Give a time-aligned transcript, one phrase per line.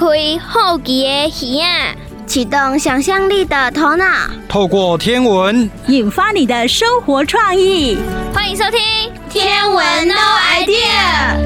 [0.00, 0.06] 开
[0.38, 1.94] 好奇的耳啊，
[2.26, 4.06] 启动想象力的头脑，
[4.48, 7.98] 透过天文引发你的生活创意。
[8.32, 8.80] 欢迎收听
[9.28, 10.14] 《天文 No
[10.54, 11.36] idea》。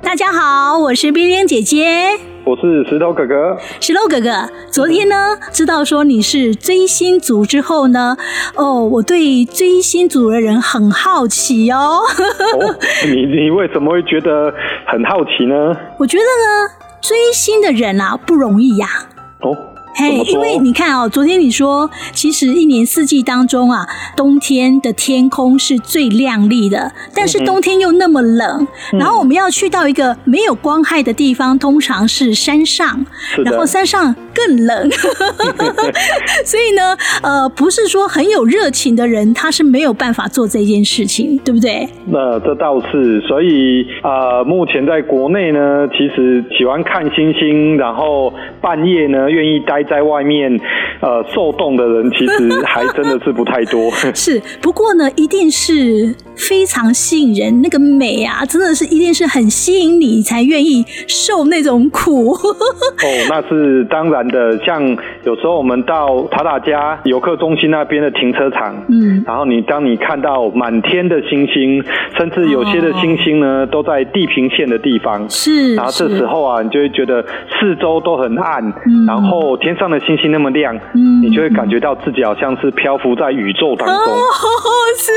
[0.00, 2.18] 大家好，我是冰冰姐姐。
[2.48, 8.16] 我是石头哥哥，石头哥哥，昨天呢，知道说你是追星族之后呢，
[8.56, 12.00] 哦，我对追星族的人很好奇哦。
[12.58, 12.74] 哦，
[13.04, 14.50] 你你为什么会觉得
[14.86, 15.76] 很好奇呢？
[16.00, 18.86] 我觉得呢，追星的人啊不容易呀。
[19.42, 19.54] 哦。
[19.98, 23.84] 嘿，因为你看哦，昨天你说，其实一年四季当中啊，
[24.16, 33.04] 冬天的天空是最亮丽的，但是冬天又那么冷，嗯、然后我们要去到一个没有光害的地方，通常是山上，
[33.44, 34.14] 然后山上
[34.46, 34.90] 更冷，
[36.46, 41.88] 所以呢，呃，不是说很有热情的人，他是没有办法做这件事情，对不对？
[42.06, 49.82] 那这倒是，所以啊、呃，目前在国内呢，其实喜欢看星星，然后半夜呢，愿意待。
[49.88, 50.52] 在外面，
[51.00, 53.90] 呃，受冻的人其实还真的是不太多。
[54.14, 62.32] 是，不过呢，一定是非常吸引人，那个美啊，真的是一定是很吸引你，才愿意受那种苦。
[63.00, 64.58] 哦，那是当然的。
[64.64, 64.84] 像
[65.24, 71.82] 有时候我们到塔塔加游客中心那边的停车场，嗯，然后你当你看到满天的星星，
[72.18, 75.74] 甚至有些的星星呢，哦、都在地平线的地方，是。
[75.76, 77.24] 然后这时候啊，你就会觉得
[77.58, 79.78] 四周都很暗，嗯、然后天。
[79.78, 83.96] 上的星星那么亮，嗯，你就会感觉到自己好像是漂浮在宇宙当中。
[83.96, 84.18] 哦，
[84.98, 85.12] 是，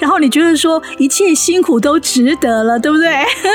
[0.00, 3.06] 然后你觉得说一切辛苦都值得了，对不对？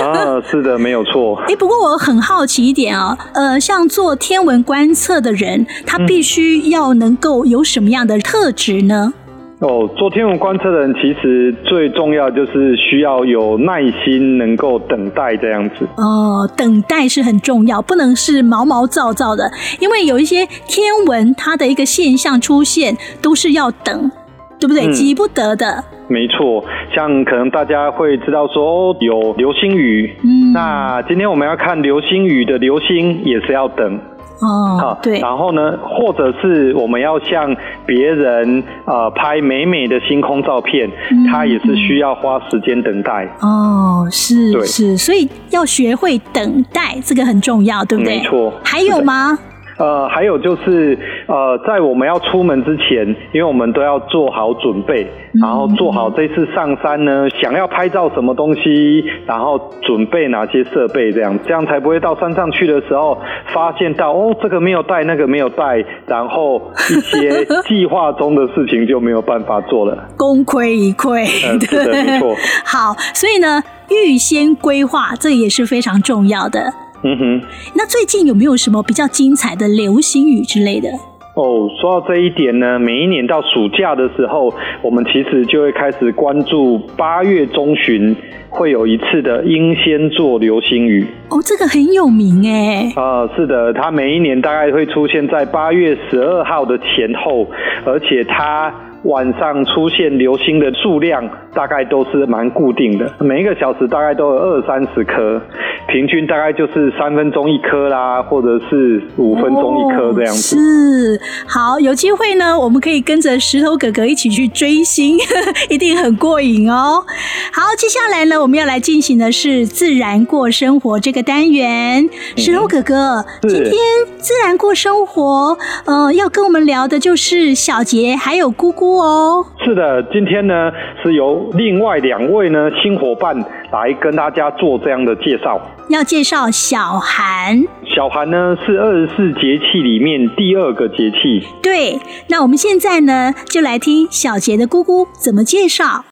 [0.01, 1.35] 啊，是的，没有错。
[1.45, 9.13] 哎，不过我很好奇一点啊，呃，像做天文观测的人，他必须要能够有什么样的特质呢？
[9.59, 15.85] 哦，做天文观测的人其实最重要就是需要有耐心，能够等待这样子。
[15.97, 24.09] 哦，等待是很重要，不能是毛毛躁躁的，因为有一些天文它的一个现象出现都是要等，
[24.57, 24.87] 对不对？
[24.87, 25.83] 嗯，急不得的。
[26.07, 26.63] 没错，
[26.95, 33.99] 像可能大家会知道说有流星雨，嗯，那今天我们要看流星雨的流星也是要等。
[34.41, 37.55] 哦，好，对，然后呢，或者是我们要向
[37.85, 43.27] 别人呃拍美美的星空照片，嗯，它也是需要花时间等待。
[43.41, 48.17] 哦，是，是，所以要学会等待，这个很重要，对不对？
[48.17, 48.53] 没错。
[48.63, 49.37] 还有吗？
[49.79, 50.97] 呃，还有就是，
[51.27, 55.07] 呃，在我们要出门之前，因为我们都要做好准备，
[55.41, 63.17] 然后做好这次上山呢，想要拍照什么东西，然后准备哪些设备，这样，这样才不会到山上去的时候，
[63.53, 71.23] 发现到哦，这个没有带，那个没有带，然后一些计划中的事情就没有办法做了， 功亏一篑。
[71.47, 72.35] 嗯，是的，没错。
[72.65, 76.73] 好，所以呢，预先规划，这也是非常重要的。
[77.03, 77.41] 嗯哼，
[77.75, 80.89] 那最近有没有什么比较精彩的流星雨之类的？
[81.35, 88.13] 哦，说到这一点呢，每一年到暑假的时候，我们其实就会开始关注八月中旬
[88.49, 91.07] 会有一次的英仙座流星雨。
[91.29, 92.91] 哦，这个很有名哎。
[92.95, 97.47] 啊、呃，是的，它每一年大概会出现在八月十二号的前后，
[97.85, 98.73] 而且它。
[99.03, 105.41] 晚上出现流星的数量大概都是蛮固定的，每一个小时大概都有二三十颗，
[105.87, 110.55] 平均大概就是三分钟一颗啦，或者是五分钟一颗这样子。
[110.55, 115.17] 哦，是，好，有机会呢，我们可以跟着石头哥哥一起去追星，
[115.69, 117.03] 一定很过瘾哦。
[117.51, 122.07] 好，接下来呢，我们要来进行的是自然过生活这个单元。
[122.37, 123.73] 石头哥哥，嗯，今天
[124.17, 128.99] 自然过生活，呃，要跟我们聊的就是小杰还有姑姑。
[128.99, 130.71] 哦，是的，今天呢
[131.01, 133.35] 是由另外两位呢新伙伴
[133.71, 135.59] 来跟大家做这样的介绍。
[135.89, 137.63] 要介绍小寒，
[137.95, 141.45] 小寒呢是二十四节气里面第二个节气。
[141.61, 146.05] 对，那我们现在呢就来听小杰的姑姑怎么介绍。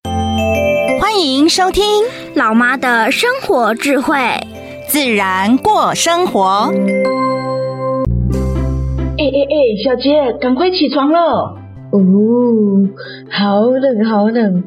[0.99, 1.83] 欢迎收听
[2.35, 4.15] 老妈的生活智慧，
[4.87, 6.71] 自然过生活。
[9.19, 11.19] 哎哎哎，小杰，赶快起床了。
[11.91, 11.99] 哦，
[13.31, 14.63] 好冷好冷，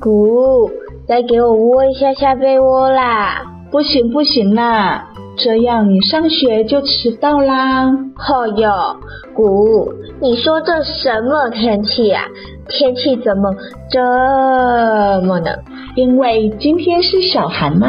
[0.00, 0.70] 姑，
[1.06, 3.42] 再给我窝一下下被窝啦！
[3.70, 7.84] 不行不行啦，这样你上学就迟到啦。
[7.86, 8.96] 哦哟，
[9.34, 9.92] 姑，
[10.22, 12.24] 你说这什么天气啊？
[12.66, 13.54] 天气怎么
[13.90, 14.00] 这
[15.20, 15.58] 么冷？
[15.96, 17.86] 因为今天是小寒吗？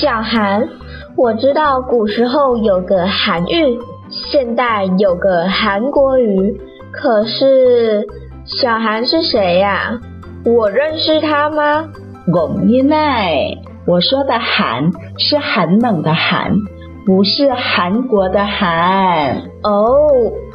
[0.00, 0.68] 小寒，
[1.16, 3.76] 我知道古时候有个韩愈，
[4.10, 6.60] 现代有个韩国瑜。
[6.92, 8.06] 可是
[8.44, 9.98] 小寒是谁呀？
[10.44, 11.88] 我认识他吗？
[12.32, 16.52] 我奶奶，我说的寒是寒冷的寒，
[17.04, 19.36] 不是韩国的韩。
[19.62, 19.86] 哦，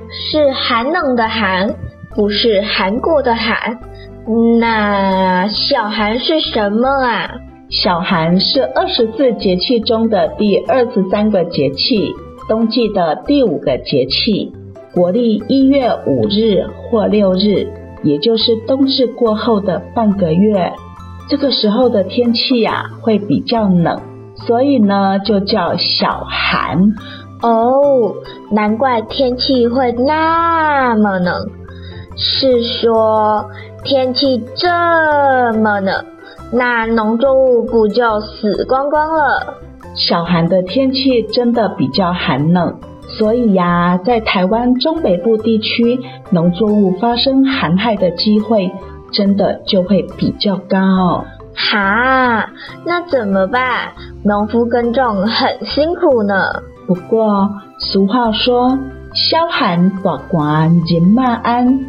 [0.09, 1.75] 是寒冷的寒，
[2.15, 3.77] 不是韩国的韩。
[4.59, 7.29] 那小寒是什么啊？
[7.69, 12.11] 小寒是二十四节气中的第二十三个节气，
[12.49, 14.51] 冬季的第五个节气，
[14.95, 17.67] 国历一月五日或六日，
[18.05, 20.71] 也就是冬至过后的半个月。
[21.27, 23.99] 这个时候的天气呀、啊，会比较冷，
[24.35, 26.79] 所以呢，就叫小寒。
[27.41, 28.15] 哦，
[28.51, 31.33] 难怪天气会那么冷，
[32.15, 33.45] 是说
[33.83, 34.69] 天气这
[35.59, 36.05] 么冷，
[36.51, 39.55] 那农作物不就死光光了？
[39.95, 42.79] 小寒的天气真的比较寒冷，
[43.17, 45.99] 所以呀，在台湾中北部地区，
[46.31, 48.71] 农作物发生寒害的机会。
[49.11, 51.23] 真的就会比较高。
[51.55, 52.49] 哈，
[52.85, 53.93] 那怎么办？
[54.25, 56.35] 农夫耕种很辛苦呢。
[56.85, 58.77] 不过俗话说
[59.15, 61.79] “消寒大寒人马安”，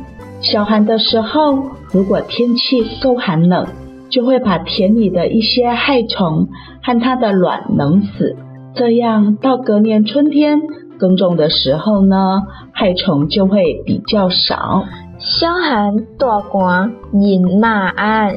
[0.40, 3.66] 小寒的时候，如果天气够寒冷，
[4.08, 6.46] 就会把田里的一些害虫
[6.84, 8.36] 和它的卵冷死。
[8.76, 10.60] 这样到隔年春天
[10.98, 14.84] 耕种的时候呢，害虫就会比较少。
[15.18, 18.36] 小寒大寒人马安。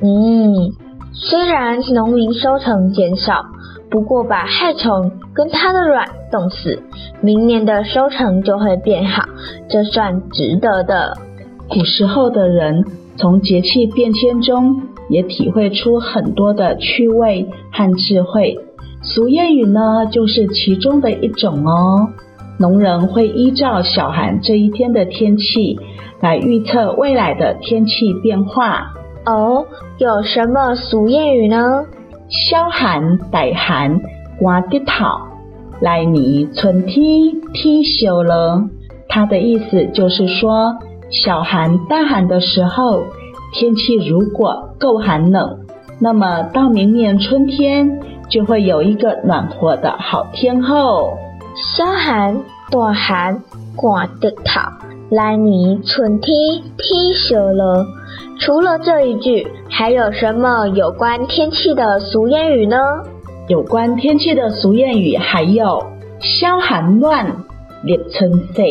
[0.00, 0.72] 嗯，
[1.12, 3.46] 虽然农民收成减少，
[3.90, 6.82] 不过把害虫跟它的卵冻死，
[7.20, 9.24] 明年的收成就会变好，
[9.68, 11.16] 这算值得的。
[11.68, 12.84] 古时候的人
[13.16, 18.58] 从节气变迁中也体会出很多的趣味和智慧。
[19.14, 22.08] 俗谚语呢，就是其中的一种哦。
[22.58, 25.78] 农人会依照小寒这一天的天气，
[26.20, 28.92] 来预测未来的天气变化
[29.24, 29.66] 哦。
[29.98, 31.84] 有什么俗谚语呢？
[32.28, 34.00] 消寒逮寒
[34.40, 35.20] 刮地桃，
[35.80, 38.64] 来年春天天烧了。
[39.08, 40.74] 它的意思就是说，
[41.10, 43.04] 小寒大寒的时候，
[43.52, 45.60] 天气如果够寒冷，
[46.00, 51.16] 那么到明年春天就会有一个暖和的好天候。
[51.54, 53.42] 小寒大寒
[53.74, 54.60] 刮地桃。
[55.08, 56.34] 来年春天
[56.76, 57.86] 天烧了。
[58.40, 62.76] 除了这一句，还有什么有关天气的俗谚语呢？
[63.48, 65.80] 有关天气的俗谚语还有
[66.18, 67.24] “小寒暖
[67.84, 68.62] 立春势”，“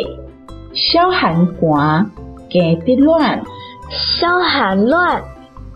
[0.76, 2.12] 小寒寒
[2.50, 3.42] 加地暖
[3.90, 5.24] ”，“小寒暖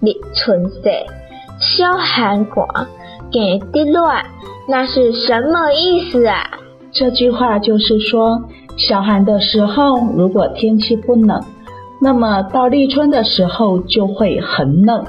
[0.01, 0.81] 立春势
[1.57, 2.85] ”，“小寒寒
[3.31, 4.25] 加地暖”，
[4.67, 6.43] 那是什么意思啊？
[6.91, 8.41] 这句话就是说。
[8.77, 11.43] 小寒的时候，如果天气不冷，
[12.01, 15.05] 那么到立春的时候就会很冷。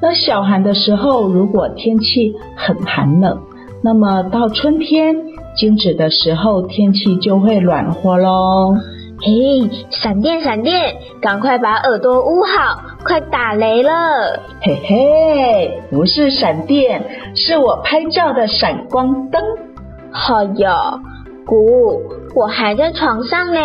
[0.00, 3.40] 那小寒的时候，如果天气很寒冷，
[3.82, 5.16] 那么到春天
[5.56, 8.76] 惊蛰的时候，天气就会暖和喽。
[9.20, 13.90] 嘿，闪电闪电，赶快把耳朵捂好，快打雷了！
[14.60, 19.42] 嘿嘿，不是闪电，是我拍照的闪光灯。
[20.12, 21.00] 好哟。
[21.44, 22.00] 姑，
[22.34, 23.60] 我还在床上呢，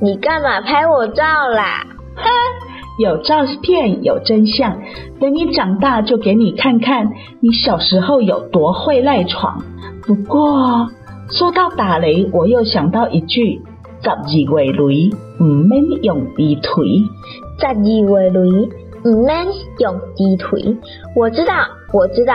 [0.00, 1.84] 你干嘛拍我照啦？
[2.16, 2.24] 哼，
[2.98, 4.78] 有照片有真相，
[5.20, 7.10] 等你长大就给你看看
[7.40, 9.62] 你小时候有多会赖床。
[10.06, 10.88] 不过
[11.28, 13.62] 说到打雷，我又想到一句：
[14.04, 16.84] 十二月雷，唔免用鸡腿。
[17.58, 18.40] 十二月雷，
[19.04, 19.46] 唔免
[19.78, 20.76] 用鸡腿。
[21.16, 21.54] 我知道，
[21.90, 22.34] 我知道。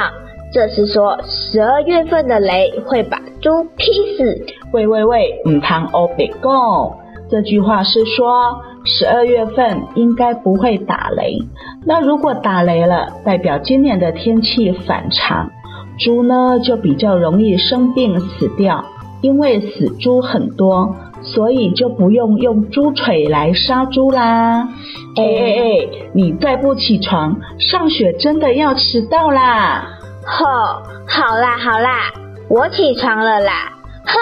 [0.51, 4.47] 这是说十二月份的雷会把猪劈死。
[4.73, 6.97] 喂喂喂，唔通黑白讲。
[7.29, 11.37] 这句话是说十二月份应该不会打雷。
[11.85, 15.51] 那如果打雷了，代表今年的天气反常，
[15.99, 18.83] 猪呢就比较容易生病死掉。
[19.21, 24.69] 因为死猪很多，所以就不用用猪腿来杀猪啦。
[25.15, 29.85] 哎哎哎，你再不起床，上学真的要迟到啦！
[30.25, 32.11] 吼、哦，好啦好啦，
[32.49, 33.73] 我起床了啦！
[34.05, 34.15] 哼，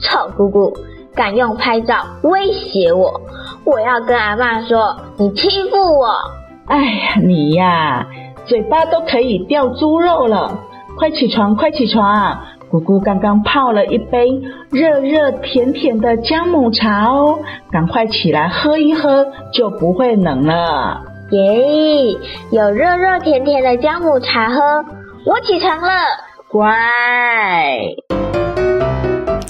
[0.00, 0.72] 臭姑姑，
[1.14, 3.20] 敢用拍照威胁我，
[3.64, 6.08] 我要跟阿妈说你欺负我！
[6.66, 8.06] 哎呀，你呀，
[8.46, 10.58] 嘴巴都可以掉猪肉了，
[10.96, 12.40] 快起床，快起床！
[12.70, 14.28] 姑姑刚刚泡了一杯
[14.70, 17.40] 热热甜甜的姜母茶哦，
[17.72, 21.02] 赶快起来喝一喝，就不会冷了。
[21.30, 22.16] 耶，
[22.52, 24.84] 有热热甜甜的姜母茶喝。
[25.26, 25.90] 我起床了，
[26.48, 28.19] 乖。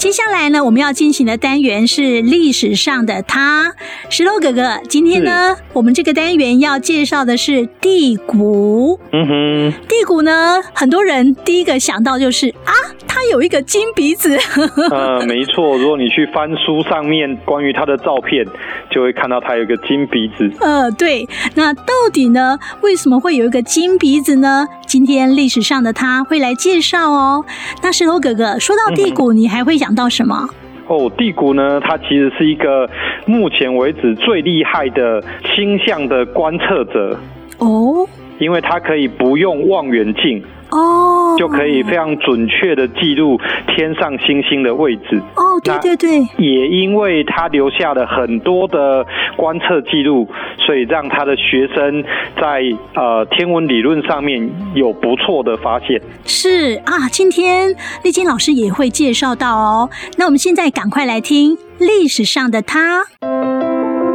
[0.01, 3.73] 接接下来呢，我们要进行的单元是历史上的他。
[4.09, 8.99] 石头哥哥，今天呢，我们这个单元要介绍的是地谷。
[9.13, 12.73] 嗯哼，地谷呢，很多人第一个想到就是啊，
[13.07, 14.37] 他有一个金鼻子。
[14.91, 18.45] 呃，没错，如果你去翻书上面关于他的照片，
[18.91, 20.51] 就会看到他有一个金鼻子。
[20.59, 24.67] 呃，对，那到底呢，为什么会有一个金鼻子呢？
[24.91, 27.45] 今天历史上的他会来介绍哦。
[27.81, 30.49] 那石头哥哥，说到地鼓，嗯、你还会想到什么？
[30.89, 32.89] 哦，地谷呢，它其实是一个
[33.25, 35.23] 目前为止最厉害的
[35.55, 37.17] 星象的观测者
[37.59, 38.05] 哦，
[38.37, 40.43] 因为它可以不用望远镜。
[40.71, 45.21] 哦，就可以非常准确的记录天上星星的位置。
[45.35, 52.03] 哦，对对对，也因为他留下了很多的观测记录，所以让他的学生
[52.39, 52.61] 在
[52.95, 56.01] 呃天文理论上面有不错的发现。
[56.25, 59.89] 是啊，今天丽晶老师也会介绍到哦。
[60.17, 63.05] 那我们现在赶快来听历史上的他。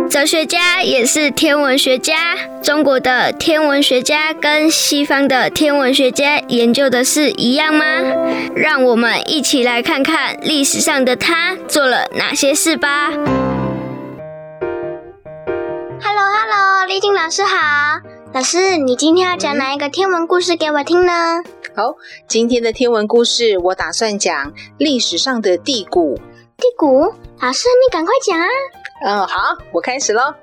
[0.08, 2.36] 哲学家也是天文学家。
[2.62, 7.84] 中国的天文学家跟西方的天文学家研究的是一样吗？
[8.54, 13.10] 让我们一起来看看历史上的他做了哪些事吧。
[16.00, 18.00] Hello，Hello，丽静老师好。
[18.32, 21.42] 老师，你今天要讲哪一个天文故事给我听呢？
[21.75, 21.94] 好，
[22.28, 26.16] 今天的天文故事我打算讲历史上的地谷。
[26.56, 27.14] 地谷？
[27.40, 28.46] 老师，你赶快讲啊！
[29.02, 30.34] 嗯，好，我开始喽。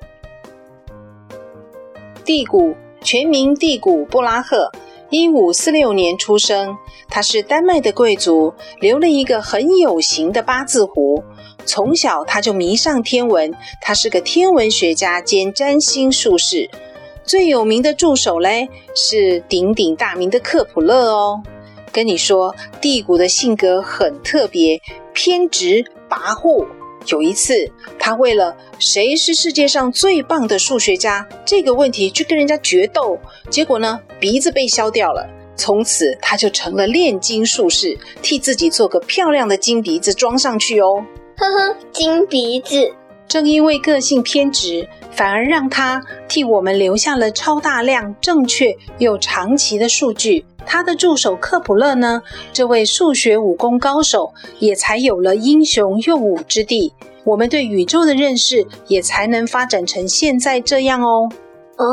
[2.24, 4.72] 第谷全名第谷布拉赫，
[5.10, 6.78] 一五四六年出生。
[7.10, 11.24] 他是丹麦的贵族，留了一个很有型的八字胡。
[11.66, 16.70] 从小他就迷上天文，他是个天文学家兼占星术士。
[17.24, 21.42] 最有名的助手嘞，是鼎鼎大名的克普勒哦。
[21.92, 24.80] 跟你说，地谷的性格很特别，
[25.14, 26.66] 偏执跋扈。
[27.08, 27.70] 有一次，
[28.00, 33.18] 他为了谁是世界上最棒的数学家这个问题去跟人家决斗，
[33.50, 35.28] 结果呢，鼻子被削掉了。
[35.56, 41.06] 从此，他就成了炼金术士，替自己做个漂亮的金鼻子装上去哦。
[41.38, 42.94] 呵呵，金鼻子。
[43.28, 50.46] 正因为个性偏执，反而让他替我们留下了超大量、正确又长期的数据。
[50.66, 52.22] 他的助手克普勒呢，
[52.54, 56.94] 这位数学武功高手，也才有了英雄用武之地。
[57.26, 61.30] 我们对宇宙的认识也才能发展成现在这样哦。
[61.78, 61.86] 哦，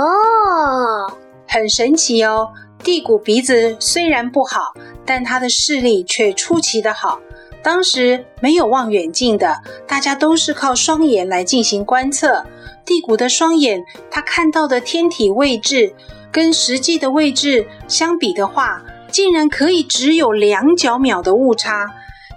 [1.49, 2.49] 很神奇哦！
[2.83, 7.21] 地谷鼻子虽然不好，但他的视力却出奇的好。
[7.63, 12.45] 当时没有望远镜的，大家都是靠双眼来进行观测。
[12.85, 15.95] 地谷的双眼，他看到的天体位置，
[16.33, 21.87] 跟实际的位置相比的话，竟然可以只有两角秒的误差。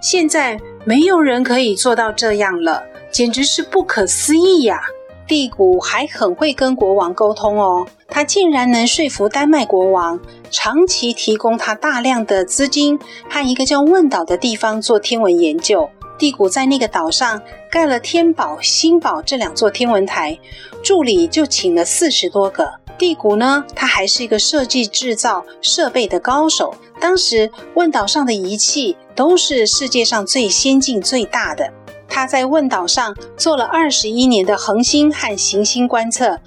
[0.00, 4.80] 现在没有人可以做到这样了，简直是不可思议呀！
[5.26, 12.96] 地谷还很会跟国王沟通哦，他竟然能说服丹麦国王长期提供他大量的资金
[13.28, 15.90] 和一个叫问岛的地方做天文研究。
[16.16, 20.38] 地谷在那个岛上盖了天宝、星宝这两座天文台，
[20.80, 22.72] 助理就请了四十多个。
[22.96, 26.72] 地谷呢，他还是一个设计制造设备的高手。
[27.00, 31.68] 当时问岛上的仪器都是世界上最先进、最大的。
[32.08, 36.38] 他在问岛上做了二十一年的恒星和行星观测，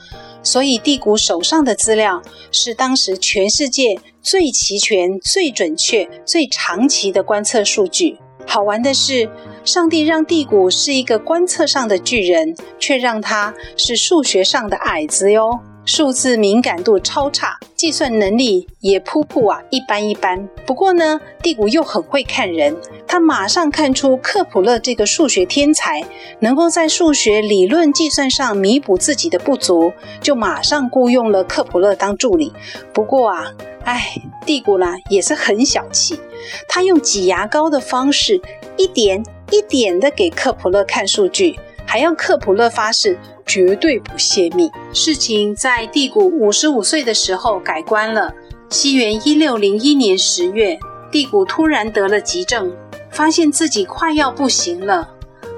[0.47, 2.21] 所以地谷手上的资料
[2.53, 8.17] 是当时全世界最齐全、最准确、最长期的观测数据。
[8.45, 9.29] 好玩的是，
[9.65, 15.59] 上帝让地谷是一个观测上的巨人，却让他是数学上的矮子哟。
[15.87, 20.45] 数字敏感度超差，计算能力也噗噗啊，一般一般。
[20.65, 22.75] 不过呢，蒂古又很会看人，
[23.07, 26.03] 他马上看出克普勒这个数学天才
[26.41, 32.51] 能够在数学理论计算上弥补自己的不足，就马上雇佣了克普勒当助理。
[32.93, 33.53] 不过啊，
[33.85, 36.19] 哎，地鼓啦也是很小气，
[36.67, 38.41] 他用挤牙膏的方式，
[38.75, 43.17] 一点一点的给克普勒看数据，还要克普勒发誓。
[43.47, 44.69] 绝对不泄密。
[44.93, 48.31] 事情在地谷五十五岁的时候改观了。
[48.69, 50.77] 西元一六零一年十月，
[51.09, 52.71] 地谷突然得了急症，
[53.09, 55.09] 发现自己快要不行了，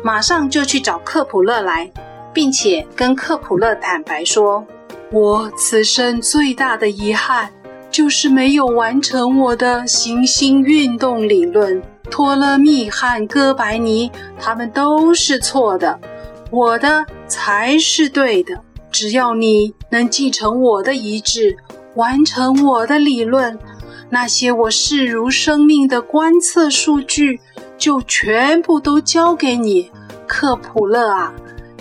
[0.03, 1.91] 马上就去找克普勒来，
[2.31, 4.63] 并且跟克普勒坦白说
[5.11, 7.49] ：“我此生最大的遗憾，
[7.89, 11.81] 就是没有完成我的行星运动理论。
[12.11, 15.99] 托勒密和哥白尼他们都是错的。”
[16.51, 18.59] 我的才是对的，
[18.91, 21.55] 只要你能继承我的遗志，
[21.95, 23.57] 完成我的理论，
[24.09, 27.39] 那些我视如生命的观测数据
[27.77, 29.91] 就全部都交给你，
[30.27, 31.33] 克普勒啊，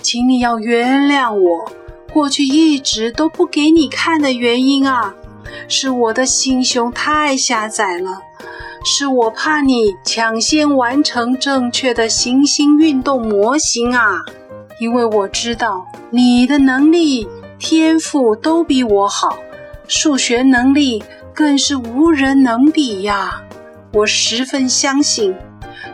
[0.03, 1.71] 请你要原谅我，
[2.13, 5.15] 过去一直都不给你看的原因啊，
[5.67, 8.21] 是我的心胸太狭窄了，
[8.85, 14.23] 是我怕你抢先完成正确的行星运动模型啊，
[14.79, 17.27] 因为我知道你的能力、
[17.59, 19.37] 天赋都比我好，
[19.87, 23.43] 数学能力更是无人能比呀。
[23.93, 25.35] 我十分相信，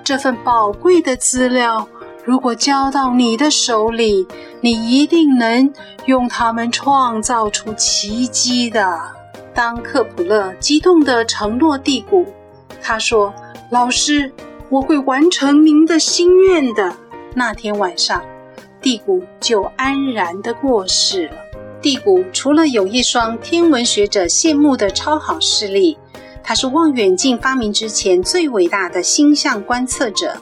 [0.03, 1.87] 这份宝贵的资料，
[2.23, 4.27] 如果交到你的手里，
[4.61, 5.73] 你一定能
[6.05, 8.99] 用它们创造出奇迹的。
[9.53, 12.27] 当克普勒激动地承诺蒂古，
[12.83, 13.33] 他说
[13.71, 14.31] ：“老师，
[14.69, 16.93] 我会完成您的心愿的。”
[17.33, 18.21] 那天晚上，
[18.85, 21.37] 蒂谷就安然地过世了。
[21.81, 25.97] 蒂谷除了有一双天文学者羡慕的超好视力。
[26.43, 30.37] 他是望远镜发明之前最伟大的星象观测者，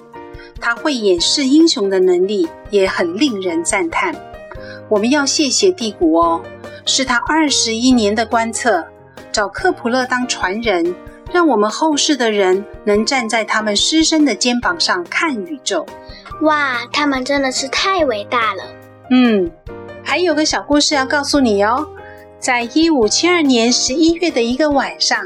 [0.59, 4.13] 他会演示英雄的能力也很令人赞叹。
[4.89, 6.41] 我们要谢谢蒂谷哦，
[6.85, 8.85] 是他二十一年的观测，
[9.31, 10.93] 找克普勒当传人，
[11.31, 15.85] 让我们后世的人能站在他们师生的肩膀上看宇宙。
[16.41, 18.63] 哇，他们真的是太伟大了。
[19.11, 19.49] 嗯，
[20.03, 21.87] 还有个小故事要告诉你哦，
[22.39, 25.19] 在一五七二年十一月的一个晚上。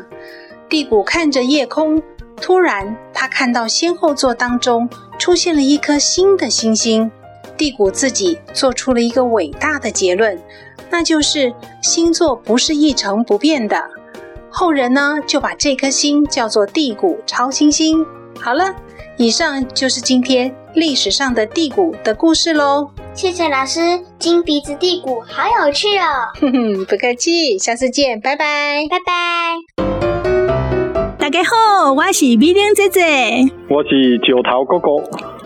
[0.70, 2.02] 蒂古看着夜空，
[2.42, 7.10] 突然他看到仙后座当中出现了一颗新的星星。
[7.56, 10.40] 蒂古自己做出了一个伟大的结论，
[10.92, 13.90] 那就是星座不是一成不变的。
[14.50, 18.06] 后人呢就把这颗星叫做蒂古超新星。
[18.40, 18.76] 好了，
[19.16, 22.88] 以上就是今天历史上的地谷的故事喽。
[23.16, 26.30] 谢谢老师，金鼻子地谷好有趣哦。
[26.40, 29.97] 哼哼，不客气，下次见，拜拜，拜拜。
[31.28, 33.02] 大家好，我是美玲姐姐，
[33.68, 33.90] 我是
[34.24, 34.96] 石头哥哥。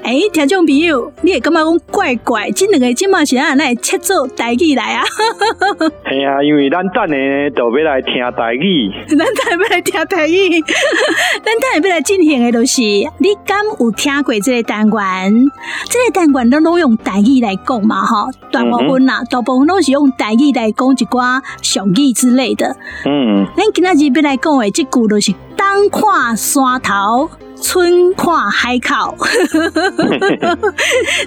[0.04, 2.52] 哎、欸，听众朋友，你会感觉讲怪怪？
[2.52, 5.04] 这两个今嘛是啊来切做台语来啊？
[6.08, 10.62] 系啊，因为咱等下就要来听台语， 咱等下要来听台语，
[11.42, 15.52] 咱等下要来进行的都是，你敢有听过这个单元？
[15.90, 18.06] 这个单元都拢用台语来讲嘛？
[18.06, 22.76] 哈，大部分啦，大部分都是用台语来讲一寡俗语之类的。
[23.06, 25.34] 嗯，咱今仔日要来讲的这句都是
[25.74, 27.30] 东看山头。
[27.64, 29.16] 春看海口，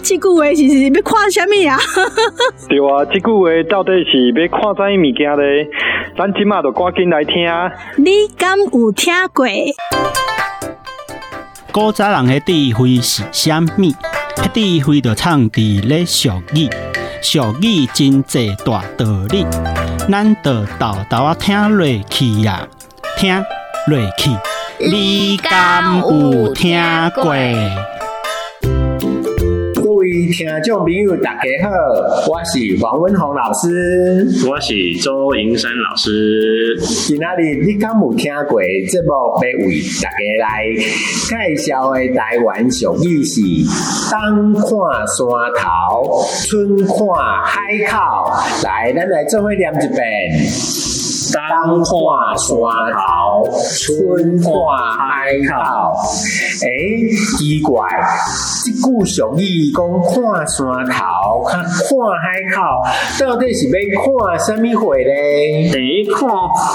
[0.02, 1.78] 这句话是是要看什么啊？
[2.68, 5.68] 对啊，这句话到底是要看啥物件咧？
[6.18, 7.37] 咱今嘛就赶紧来听。
[7.98, 9.46] 你敢有听过？
[11.70, 13.94] 古早人的智慧是啥物？
[14.35, 16.68] 迄智慧就藏伫咧俗语，
[17.22, 19.46] 俗语真济大道理，
[20.11, 22.66] 咱就豆豆啊听落去呀，
[23.16, 23.33] 听
[23.86, 24.30] 落去。
[24.90, 26.80] 你敢有听
[27.14, 27.24] 过？
[29.74, 31.70] 各位听众朋友，大家好，
[32.26, 36.78] 我是黄文宏老师，我是周银山老师。
[36.80, 39.10] 今仔日你敢有听过节目？
[39.42, 40.64] 要为大家来
[41.28, 43.40] 介绍的台湾俗语是：
[44.10, 44.64] 东看
[45.06, 46.96] 山头，春看
[47.44, 47.98] 海口。
[48.64, 50.00] 来，咱来做伙念一遍。
[51.66, 53.48] 东看山头，
[53.80, 55.52] 春看海口。
[56.62, 57.08] 哎、欸，
[57.38, 57.88] 奇怪，
[58.74, 61.68] 句俗语讲看山头，看看
[62.18, 62.60] 海口，
[63.20, 65.70] 到底是要看什么货咧？
[65.70, 66.20] 第一看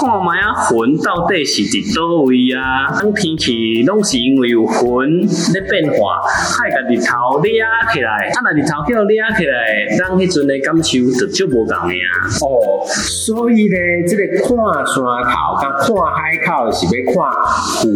[0.00, 2.90] 看觅仔云到底是伫倒位啊？
[2.98, 5.20] 当天气拢是因为有云
[5.52, 7.60] 咧变化，海甲日头掠
[7.92, 12.08] 起来，啊那日头叫掠起来，咱迄阵的感受就足无共的啊。
[12.42, 14.40] 哦，所以咧，这个。
[14.40, 17.12] 看山头，甲看海口是要看
[17.84, 17.90] 云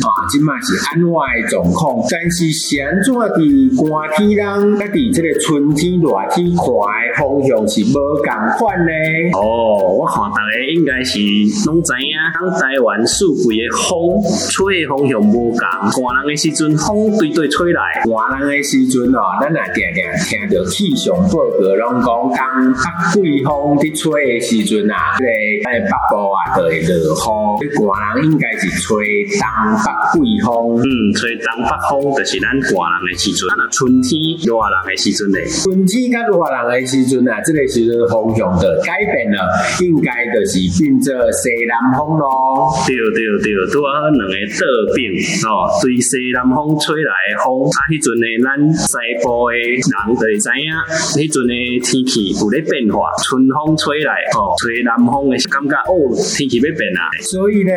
[0.00, 2.02] 啊，即嘛是安怎的状况？
[2.10, 3.42] 但是现在伫
[3.76, 8.92] 寒天人，甲伫这个春天热天看的方向是无共款呢。
[9.34, 11.18] 哦，我看大家应该是
[11.66, 25.30] 拢知影，咱台湾四季的风吹的方向无共，寒人的时阵风对对吹来，寒人的时阵哦，咱也定定听到气象报告拢讲，当北季风伫吹的时阵啊，这个
[25.70, 27.70] 诶北部啊，就会落雨。
[27.80, 29.42] 寒人应该是吹东
[29.80, 33.48] 北季风，嗯，吹东北风就是咱寒人的时阵。
[33.56, 35.38] 那春天热人的时阵呢？
[35.64, 39.40] 春天甲热人的时阵啊，这个时阵风向就改变了，
[39.80, 42.68] 应该就是变做西南风咯。
[42.86, 45.08] 对对对，拄好两个倒变
[45.48, 48.92] 哦，对西南风吹来的风，啊，迄阵呢，咱西
[49.24, 50.68] 部的人就会知影，
[51.16, 55.74] 迄阵的天气有咧变化，春风吹来哦，吹南风的感觉。
[55.88, 57.00] 哦，天气要变啊。
[57.22, 57.72] 所以呢，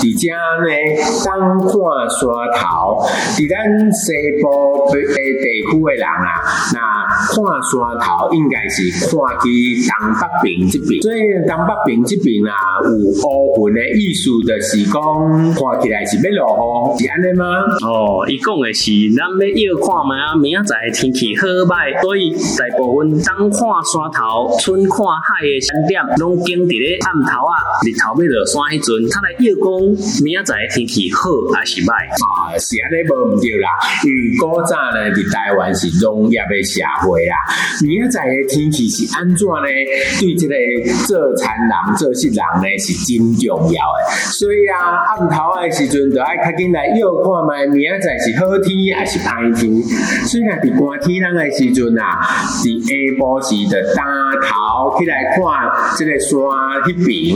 [0.00, 0.72] 伫遮呢，
[1.24, 1.72] 当看
[2.08, 3.02] 山头，
[3.34, 3.58] 伫咱
[3.92, 6.28] 西部地地区诶人啊，
[6.74, 6.78] 那
[7.30, 9.10] 看山头应该是看
[9.40, 9.46] 去
[9.88, 11.02] 东北边这边。
[11.02, 14.94] 所以东北边这边啊，有乌云的意思，就是讲
[15.54, 17.44] 看起来是要落雨，是安尼吗？
[17.84, 29.68] 哦，伊讲的是咱要要看嘛，明仔载天气好歹，所以大部分当看山头，春看海的山点，拢经伫咧暗头啊，日头要落山迄阵，他来要讲
[30.24, 31.92] 明仔载天气好还是歹？
[31.92, 33.68] 啊，是安尼无毋对啦，
[34.04, 37.36] 因为古早呢，伫台湾是农业的社会啦，
[37.82, 39.66] 明仔载的天气是安怎呢？
[40.20, 40.54] 对这个
[41.06, 43.98] 做田人、做事人呢是真重要的。
[44.30, 49.82] 所以啊，暗头的时阵就爱较紧来约看觅明仔载是好天还是歹天。
[50.28, 54.06] 虽然伫寒天冷的时阵啊，是下晡时的担
[54.46, 55.42] 头起来看
[55.98, 56.38] 这个山
[56.86, 57.34] 迄边，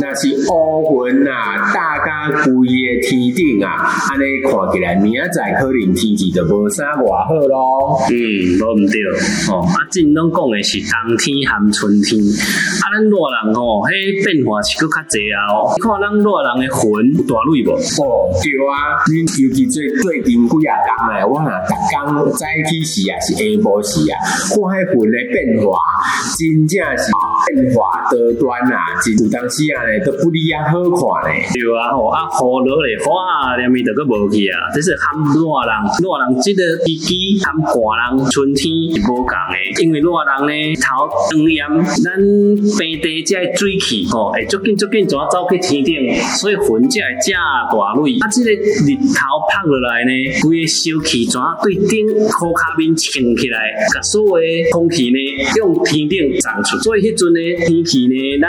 [0.00, 7.98] 那是乌云啊，大家规个天顶啊，安尼看起来明仔载可能天气就无啥外好咯。
[8.10, 8.14] 嗯，
[8.60, 9.02] 无毋对
[9.50, 9.62] 哦。
[9.66, 15.74] 啊，正拢讲的是冬天含春天，啊，咱热人吼，迄变化是搁较济啊哦。
[15.74, 16.84] 你看咱热人的魂
[17.26, 17.70] 大蕊无？
[18.02, 24.14] 哦，对啊，你尤其最最近几啊天诶，我若逐工早起时啊，是下晡时啊，
[24.50, 25.78] 看迄云的变化，
[26.36, 27.10] 真正是
[27.46, 31.46] 变化多端啊，真有当时啊咧，都不利啊好看咧。
[31.54, 41.62] 对啊，吼啊，雨落咧花连咪都佫无去啊，这是含热人，热人即个天气含寒人春天是无共的，因为热人呢头当炎，
[42.02, 42.18] 咱
[42.78, 45.94] 平地这水汽吼，会足紧足紧怎走去天顶，
[46.38, 47.34] 所以云才会正
[47.70, 48.18] 大蕊。
[48.20, 49.20] 啊，即个日头
[49.52, 55.18] 晒落来呢，规个小气怎对顶裤脚面撑起来，甲所有的空气呢
[55.56, 58.48] 用天顶长出，所以迄阵呢天气呢，咱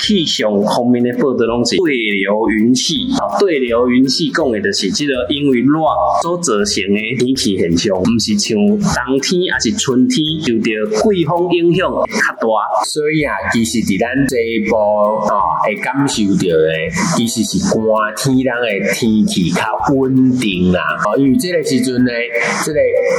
[0.00, 2.94] 气象方面的报道拢是对流云系。
[3.38, 5.78] 对流云系讲的就是这个，因为热
[6.22, 12.46] 所造成的天气现象，毋是像冬天还是春天受到季风影响较大。
[12.84, 14.74] 所以啊，其实伫咱这一步
[15.30, 16.70] 啊，会感受到的，
[17.16, 17.78] 其实是寒
[18.16, 18.50] 天人
[18.82, 19.62] 的天气较
[19.94, 20.80] 稳定啦。
[21.06, 22.10] 哦，因为这个时阵呢，
[22.64, 22.78] 这个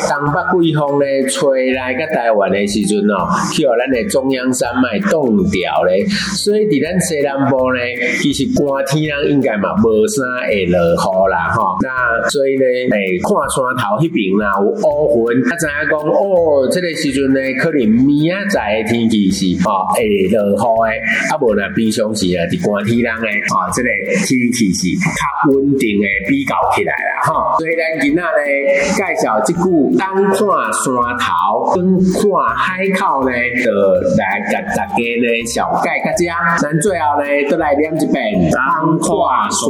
[0.09, 6.05] 东北季风呢吹来个台湾的时阵哦，去互咱的中央山脉冻掉咧，
[6.37, 11.77] 所以伫咱西南部咧，其实寒天人应该嘛无啥会落雨啦，吼。
[11.81, 11.89] 那
[12.29, 23.89] 所以咧，诶，看山头迄边啦有乌云，啊，知影讲哦，这个时阵咧，可能明仔载的天气是吼会落雨的，啊，无呢平常时啊，伫寒天人呢，啊，这个
[24.25, 27.59] 天气是较稳定的比较起来啦，吼。
[27.59, 32.21] 所以咱今仔咧介绍即句，当看山头，跟看
[32.55, 33.71] 海口咧，就
[34.17, 36.25] 来甲大家呢小解个这，
[36.61, 39.07] 咱最后呢都来念一遍，当看
[39.51, 39.65] 山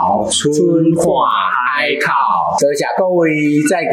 [0.00, 0.50] 头，春
[0.94, 1.04] 看
[1.48, 2.12] 海口。
[2.60, 3.30] 多谢各位，
[3.68, 3.92] 再见。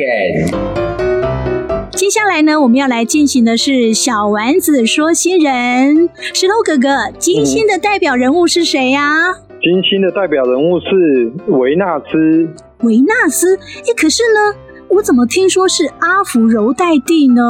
[1.91, 6.09] 接下来呢，我们要来进行的是小丸子说新人。
[6.33, 9.01] 石头哥哥，金星的代表人物是谁呀？
[9.01, 9.33] 啊？
[9.61, 12.47] 金星的代表人物是维纳斯。
[12.79, 13.57] 维纳斯？
[13.57, 14.55] 哎，可是呢，
[14.89, 17.41] 我怎么听说是阿芙柔代蒂呢？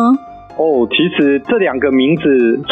[0.60, 2.24] 哦，其实这两个名字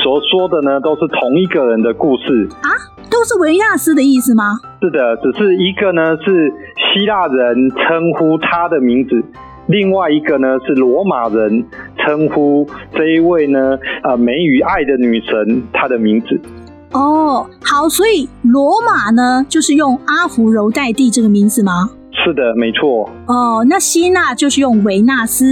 [0.04, 2.68] 所说的呢，都是同一个人的故事啊，
[3.10, 4.60] 都是维纳斯的意思吗？
[4.82, 9.24] 是的，只是一个呢是希腊人称呼他的名字，
[9.68, 11.64] 另外一个呢是罗马人
[11.98, 16.38] 称呼这一位呢，呃，美与爱的女神她的名字。
[16.92, 21.90] 哦，好，所以罗马呢就是用阿芙柔代蒂这个名字吗？
[22.12, 23.10] 是的，没错。
[23.28, 25.46] 哦，那希腊就是用维纳斯。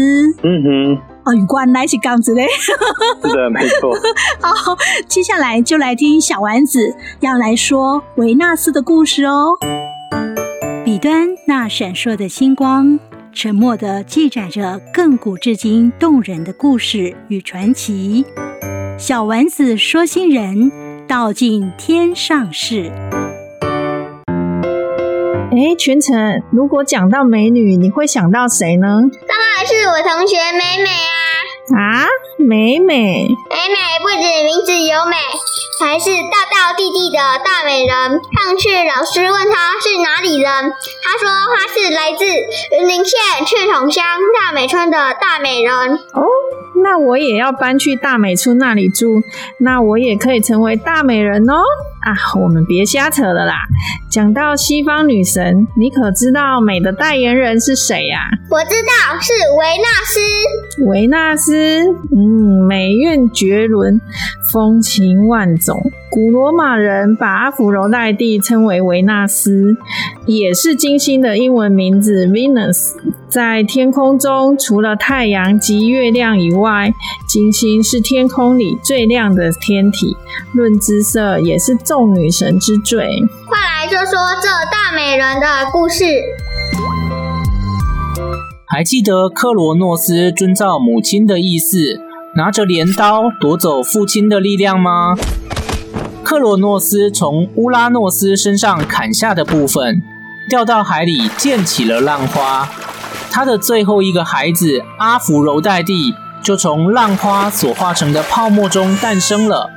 [0.43, 1.14] 嗯哼。
[1.25, 2.71] 哦，原来是这样子嘞，是
[3.35, 3.93] 的，没错。
[4.39, 9.57] 好，接下来就来听小丸子要来说维纳斯的故事哦。
[10.83, 12.99] 彼端那闪烁的星光，
[13.33, 18.23] 沉默的记载着亘古至今动人的故事与传奇。
[18.99, 20.71] 小丸子说新人
[21.07, 22.91] 道尽天上事。
[25.55, 28.87] 哎，全程，如果讲到美女，你会想到谁呢？
[29.25, 31.79] 当然是我同学美美啊！
[31.79, 35.15] 啊，美美，美美不止名字有美，
[35.79, 37.87] 还是大道地地的大美人。
[37.87, 42.25] 上次老师问她是哪里人，她说她是来自
[42.77, 44.03] 云林县赤桶乡
[44.37, 45.73] 大美村的大美人。
[45.73, 46.27] 哦。
[46.83, 49.21] 那我也要搬去大美村那里住，
[49.59, 51.63] 那我也可以成为大美人哦。
[52.05, 53.55] 啊，我们别瞎扯了啦！
[54.11, 58.19] 讲到西方女神，你可知道美的代言人是谁呀？
[58.51, 60.85] 我知道，是维纳斯。
[60.85, 61.83] 维纳斯，
[62.15, 63.99] 嗯，美韵绝伦，
[64.53, 65.75] 风情万种。
[66.11, 69.75] 古罗马人把阿芙罗黛蒂称为维纳斯，
[70.27, 72.91] 也是金星的英文名字 Venus。
[73.27, 76.93] 在天空中，除了太阳及月亮以外，
[77.27, 80.15] 金星是天空里最亮的天体，
[80.53, 83.05] 论姿色也是众女神之最。
[83.47, 86.05] 快来说说这大美人的故事。
[88.67, 91.99] 还记得克罗诺斯遵照母亲的意思，
[92.35, 95.15] 拿着镰刀夺走父亲的力量吗？
[96.23, 100.01] 克罗诺斯从乌拉诺斯身上砍下的部分，
[100.49, 102.69] 掉到海里溅起了浪花。
[103.35, 109.69] 他的最后一个孩子阿芙柔黛蒂，就从浪花所化成的泡沫中诞生了。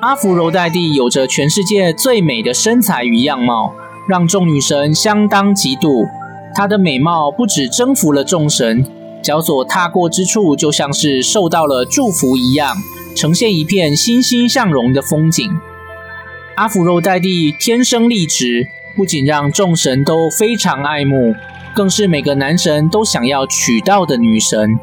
[0.00, 3.72] 阿芙柔黛蒂有着全世界最美的身材与样貌，
[4.08, 6.08] 让众女神相当嫉妒。
[6.52, 8.84] 她的美貌不止征服了众神，
[9.22, 12.74] 脚所踏过之处就像是受到了祝福一样，
[13.14, 15.48] 呈现一片欣欣向荣的风景。
[16.56, 21.36] 阿芙柔黛蒂天生丽质，不仅让众神都非常爱慕，
[21.74, 24.78] 更是每个男神都想要娶到的女神。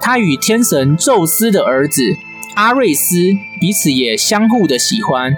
[0.00, 2.02] 她与天神宙斯的儿子
[2.54, 3.16] 阿瑞斯
[3.60, 5.36] 彼此也相互的喜欢。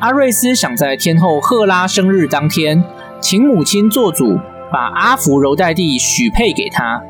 [0.00, 2.82] 阿瑞斯想在天后赫拉生日当天，
[3.20, 4.38] 请母亲做主，
[4.72, 7.02] 把阿芙柔黛蒂许配给他。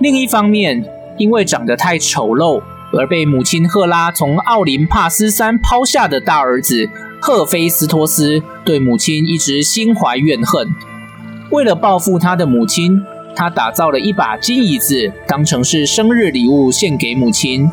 [0.00, 0.82] 另一方面，
[1.18, 6.88] 因为长得太丑陋，而被母亲赫拉从奥林帕斯山抛下的大儿子
[7.20, 10.68] 赫菲斯托斯，对母亲一直心怀怨恨。
[11.50, 17.68] 为了报复他的母亲，他打造了一把金椅子，当成是生日礼物献给母亲。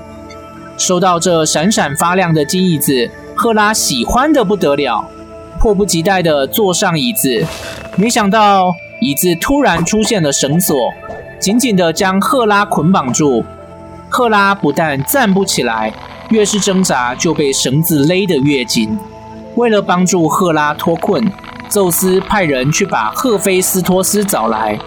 [0.78, 5.08] 收到这闪闪发亮的金椅子，赫拉喜欢得不得了，
[5.60, 7.46] 迫不及待地坐上椅子。
[7.96, 10.76] 没想到椅子突然出现了绳索，
[11.40, 13.46] 紧紧地将赫拉捆绑住。
[14.10, 15.94] 赫拉不但站不起来，
[16.30, 18.98] 越是挣扎就被绳子勒得越紧。
[19.56, 21.24] 为了帮助赫拉脱困，
[21.70, 24.80] 宙斯派人去把赫菲斯托斯找来。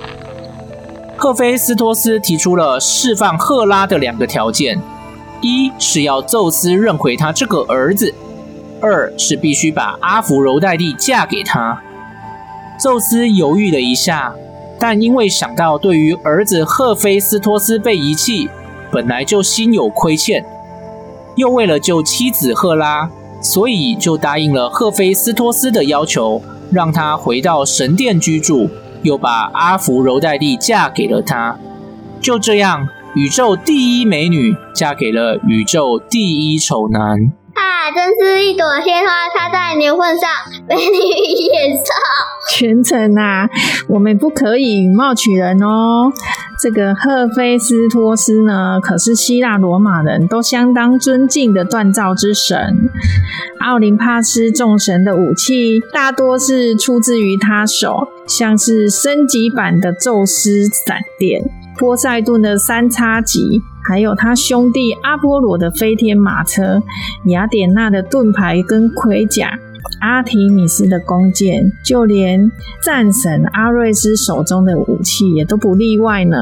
[1.17, 4.81] 赫菲斯托斯提出了释放赫拉的两个条件。
[5.43, 8.15] 一是要宙斯认回他这个儿子，
[8.79, 11.81] 二是必须把阿芙柔黛蒂嫁给他。
[12.79, 14.35] 宙斯犹豫了一下，
[14.79, 18.51] 但因为想到对于儿子赫菲斯托斯被遗弃，
[18.91, 20.45] 本来就心有亏欠，
[21.37, 23.09] 又为了救妻子赫拉，
[23.41, 28.69] 所以就答应了赫菲斯托斯的要求，让他回到神殿居住，
[29.03, 31.59] 又把阿芙柔黛蒂嫁给了他。
[32.21, 32.89] 就这样。
[33.17, 37.91] 宇宙第一美女嫁给了宇宙第一丑男啊！
[37.93, 40.31] 真是一朵鲜花插在牛粪上，
[40.67, 41.93] 美女野兽。
[42.57, 43.49] 全程啊，
[43.89, 46.11] 我们不可以以貌取人哦。
[46.59, 52.91] 这个赫菲斯托斯呢，可是希腊罗马人都相当尊敬的锻造之神。
[53.61, 61.43] 奥林帕斯众神的武器大多是出自于他手，像是升级版的宙斯闪电。
[61.81, 66.83] 波塞顿的三叉戟，还有他兄弟阿波罗的飞天马车，
[67.25, 69.59] 雅典娜的盾牌跟盔甲，
[70.03, 72.53] 阿提米斯的弓箭，就连
[72.85, 76.37] 战神阿瑞斯手中的武器也都不例外呢。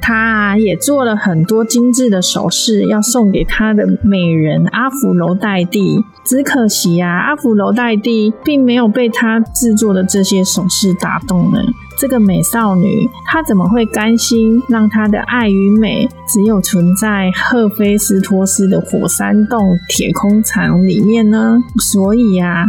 [0.00, 6.04] 他，也做了很多精致的首饰，要送给他的美人阿芙柔黛蒂。
[6.24, 11.58] 只可惜啊，阿芙柔黛蒂并没有被他制作的这些首饰打动呢。
[12.00, 21.58] 这个美少女，她怎么会甘心让她的爱与美只有存在赫菲斯托斯的火山洞铁空场里面呢？
[21.78, 22.64] 所以啊，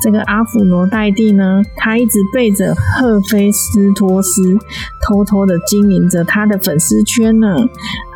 [0.00, 4.56] 这个阿芙罗黛蒂呢，她一直背着赫菲斯托斯，
[5.06, 7.48] 偷偷的经营着她的粉丝圈呢，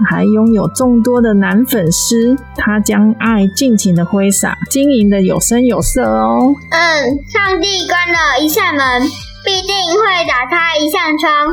[0.08, 2.34] 还拥有众多的男粉丝。
[2.56, 6.54] 她将爱尽情的挥洒，经营的有声有色哦。
[6.70, 6.80] 嗯，
[7.28, 9.33] 上帝关了一扇门。
[9.44, 11.52] 必定会打开一扇窗。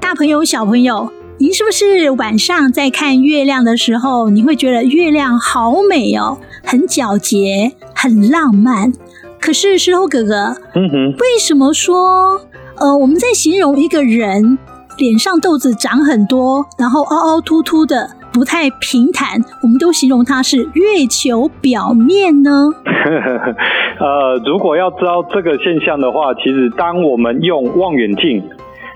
[0.00, 8.92] 大朋友、小朋友，您是不是晚上在看月亮的时候，你会觉得月亮好美哦，很皎洁，很浪漫？
[9.40, 12.40] 可是石头哥哥，嗯哼，为什么说
[12.76, 14.58] 呃，我们在形容一个人
[14.98, 22.50] 脸上痘子长很多，然后凹凹凸凸的，不太平坦，我们都形容它是月球表面呢？
[24.00, 28.42] 呃，如果要知道这个现象的话，其实当我们用望远镜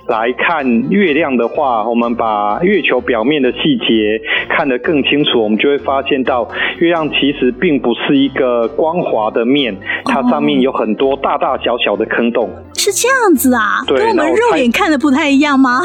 [0.08, 12.48] 来看月亮的话，我们把月球表面的细节看得更清楚，我们就会发现到月亮其实并不是一个光滑的面，它上面有很多大大小小的坑洞。
[12.74, 13.84] 是这样子啊？
[13.86, 15.80] 跟我们肉眼看的不太一样吗？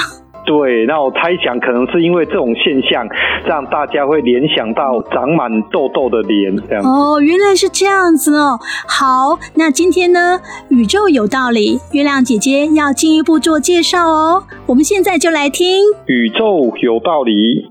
[0.50, 3.08] 对，那我猜想可能是因为这种现象，
[3.46, 6.84] 让大家会联想到长满痘痘的脸这样。
[6.84, 8.58] 哦，原来是这样子哦。
[8.88, 14.44] 好，那今天呢，宇宙有道理，月亮姐姐要进一步做介绍哦。
[14.66, 17.70] 我们现在就来听宇宙有道理。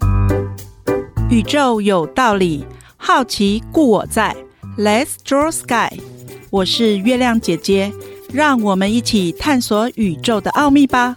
[1.28, 2.64] 宇宙有道理，
[2.96, 4.36] 好奇故我在
[4.78, 5.98] ，Let's draw sky。
[6.52, 7.90] 我是月亮姐姐，
[8.32, 11.16] 让我们一起探索宇宙的奥秘吧。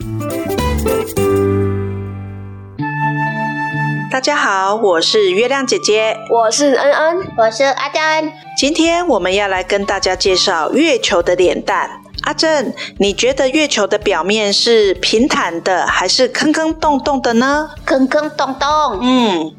[4.21, 8.31] 大家好，我是月亮姐姐，我是恩恩，我是阿珍。
[8.55, 12.00] 今天我们要来跟大家介绍月球的脸蛋。
[12.31, 17.69] 阿正，你觉得月球的表面是平坦的，还是坑坑洞洞的呢？
[17.83, 18.99] 坑坑洞洞。
[19.01, 19.53] 嗯，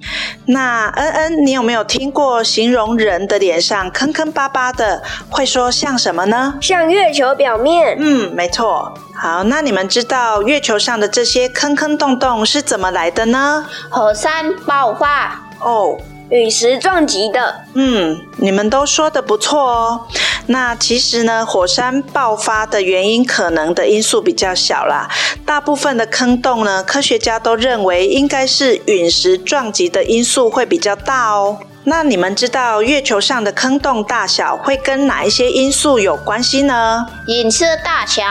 [0.47, 6.55] 那恩恩，你有没有听过形容人的脸上坑坑巴巴的，会说像什么呢？
[6.63, 7.95] 像月球表面。
[8.01, 8.95] 嗯，没错。
[9.15, 13.67] 好，那你们知道月球上的这些坑坑洞洞是怎么来的呢？
[13.91, 15.99] 火山爆发哦，
[16.31, 17.55] 陨石撞击的。
[17.75, 20.07] 嗯，你们都说的不错哦。
[20.47, 25.09] 那其实呢，火山爆发的原因可能的因素比较小啦。
[25.47, 31.59] 大部分的坑洞呢，科学家都认为应该是陨石撞击的因素会比较大哦。
[31.85, 37.05] 那你们知道月球上的坑洞大小会跟哪一些因素有关系呢？
[37.27, 38.23] 陨石大小。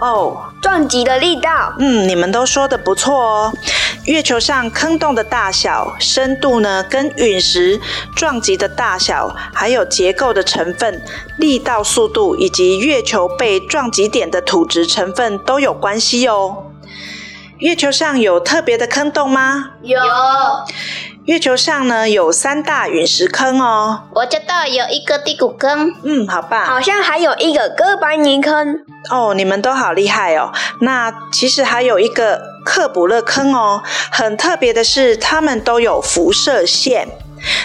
[0.00, 1.74] 哦，撞击的力道。
[1.78, 3.52] 嗯，你们都说的不错哦。
[4.04, 7.80] 月球上坑洞的大小、深度呢，跟陨石
[8.16, 11.00] 撞击的大小，还有结构的成分、
[11.38, 16.64] 力道、速度，以及月球被撞击点的土质成分都有关系哦。
[17.58, 19.70] 月球上有特别的坑洞吗？
[19.82, 20.00] 有。
[21.24, 24.02] 月球上呢，有三大陨石坑哦。
[24.12, 25.94] 我知道有一个地谷坑。
[26.02, 26.64] 嗯，好棒。
[26.64, 28.80] 好像还有一个哥白尼坑。
[29.08, 30.50] 哦，你们都好厉害哦。
[30.80, 33.80] 那其实还有一个克卜勒坑哦。
[34.10, 37.06] 很特别的是，它们都有辐射线。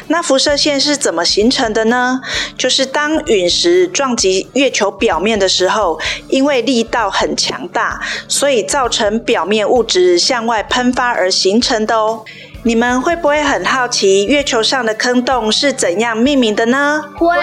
[0.07, 2.19] 那辐射线是怎么形成的呢？
[2.57, 12.23] 就是当陨石撞击月球表面的时候，因为力道很强大，所以造成表面物质向外喷发而形成的哦。
[12.63, 17.03] 你们会不会很好奇月球上的坑洞是怎样命名的呢？
[17.15, 17.37] 会。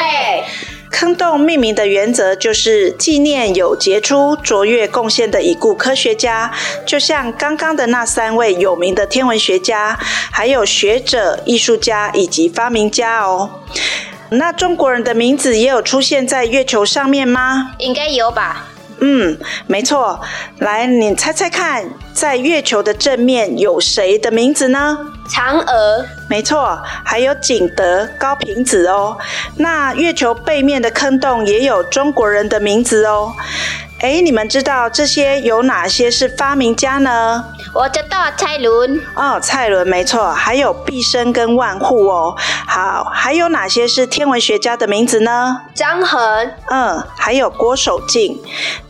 [0.90, 6.52] 坑洞命名的原则就是纪念有杰出卓越贡献的已故科学家，
[6.86, 9.98] 就像刚刚的那三位有名的天文学家，
[10.30, 13.62] 还有学者、艺术家以及发明家哦。
[14.30, 17.72] 那中国人的名字也有出现在月球上面吗？
[17.78, 18.68] 应该有吧。
[19.00, 20.20] 嗯，没错。
[20.58, 24.98] 来，你猜猜看，在月球的正面有谁的名字呢？
[25.28, 26.04] 嫦娥。
[26.30, 29.16] 没错，还有景德、高平子哦。
[29.56, 33.32] 那月球背面的坑洞也有中国人的名字哦。
[34.04, 37.42] 哎，你们知道这些有哪些是发明家呢？
[37.72, 39.00] 我知道蔡伦。
[39.14, 42.36] 哦，蔡伦没错，还有毕生跟万户哦。
[42.66, 45.62] 好，还有哪些是天文学家的名字呢？
[45.74, 46.50] 张衡。
[46.68, 48.38] 嗯，还有郭守敬。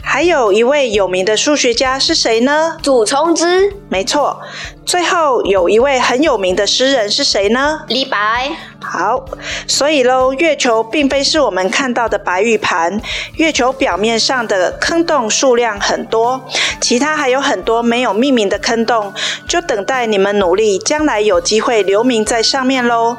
[0.03, 2.77] 还有一位有名的数学家是谁呢？
[2.83, 3.72] 祖冲之。
[3.88, 4.40] 没错。
[4.85, 7.83] 最后有一位很有名的诗人是谁呢？
[7.87, 8.50] 李白。
[8.85, 9.25] 好，
[9.66, 13.01] 所以喽，月球并非是我们看到的白玉盘，
[13.37, 16.49] 月球表面上的坑洞数量很多，
[16.81, 19.12] 其他还有很多没有命名的坑洞，
[19.49, 23.16] 就等待你们努力，将来有机会留名在上面喽。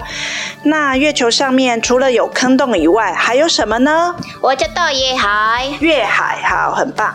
[0.64, 4.16] 那月球上面除了有坑洞以外，还有什么呢？
[4.42, 5.68] 我叫道月海。
[5.80, 7.14] 月海，好，很棒。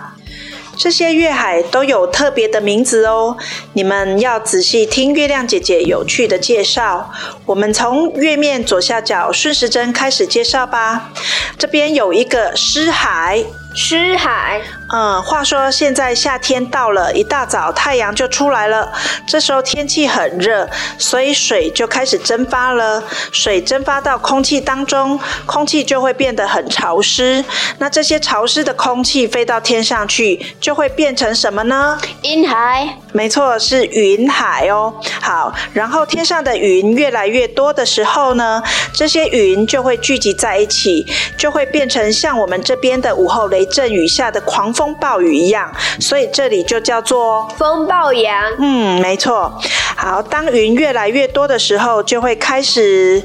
[0.83, 3.37] 这些月海都有特别的名字哦，
[3.75, 7.13] 你们要仔细听月亮姐姐有趣的介绍。
[7.45, 11.13] 我们从月面左下角顺时针开始介绍吧。
[11.59, 13.45] 这边有一个湿海。
[13.73, 14.61] 湿海，
[14.93, 18.93] 嗯，话说现在夏天到了，一大早太阳就出来了，
[19.27, 23.03] 这时候天气很热，所以水就开始蒸发了。
[23.31, 27.45] 水蒸发到空气当中，空气就会变得很潮湿。
[27.79, 31.97] 那这些潮湿的空气飞到天上去，就会变成什么呢？
[32.23, 32.97] 云海。
[33.13, 34.93] 没错，是云海哦。
[35.21, 38.61] 好，然后天上的云越来越多的时候呢，
[38.93, 48.51] 这些云就会聚集在一起，就会变成像我们这边的午后雷阵雨下的狂风风暴雨一样，所以这里就叫做风暴洋。
[48.59, 49.53] 嗯，没错。
[49.95, 53.23] 好，当云越来越多的时候，就会开始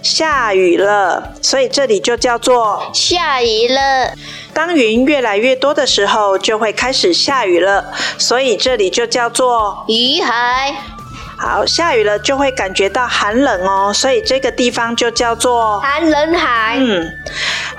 [0.00, 4.14] 下雨了，所以这里就叫做下雨了。
[4.54, 10.74] 当云越来越多的时候，就会开始下雨了，所以这里就叫做雨海。
[11.36, 16.76] 好，下雨了就会感觉到寒冷哦，所以这个地方就叫做寒冷海。
[16.78, 17.06] 嗯。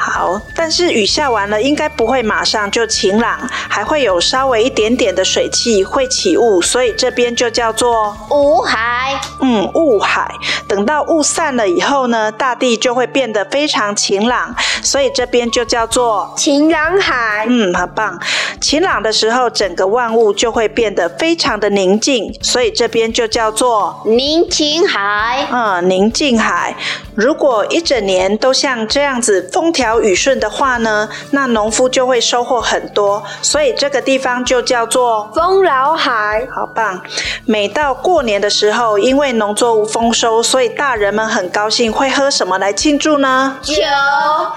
[0.05, 9.19] 好，但是雨下完了，应该不会马上就晴朗，还会有稍微一点点的水汽会起雾，所以这边就叫做雾海。
[9.41, 10.31] 嗯，雾海。
[10.67, 17.47] 等到雾散了以后呢，大地就会变得非常晴朗，所以这边就叫做晴朗海。
[17.49, 18.19] 嗯，很棒。
[18.61, 25.47] 晴朗的时候，整个万物就会变得非常的宁静，所以这边就叫做宁静海。
[25.51, 26.75] 嗯，宁静海。
[27.15, 36.47] 如果一整年都像这样子风调雨顺的话呢，那农夫就会收获很多，所以这个地方就叫做丰饶海。
[36.53, 37.01] 好棒！
[37.45, 43.57] 每到过年的时候，因为农作物丰收，所以大人们很高兴，会喝什么来庆祝呢？
[43.61, 43.73] 酒。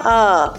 [0.04, 0.52] 呃，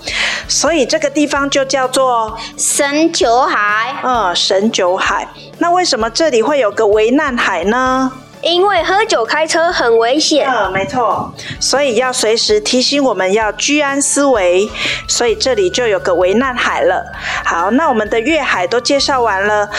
[0.48, 3.96] 所以这个地方就叫做神酒海。
[4.04, 5.28] 呃，神酒海。
[5.60, 8.12] 那为什么这里会有个危难海呢？
[8.42, 10.50] 因为喝酒开车很危险。
[10.50, 14.70] 嗯，没错，所以要随时提醒我们要居安思危。
[15.08, 17.04] 所以这里就有个危难海了。
[17.44, 19.70] 好，那我们的月海都介绍完了。